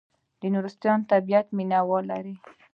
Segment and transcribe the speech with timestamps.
[0.53, 2.35] نورستان د طبیعت مینه وال لري